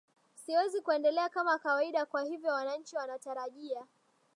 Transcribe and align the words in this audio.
siwezi 0.35 0.81
kuendelea 0.81 1.29
kama 1.29 1.59
kawaida 1.59 2.05
kwa 2.05 2.21
hivyo 2.23 2.53
wananchi 2.53 2.95
wanatarajia 2.95 3.85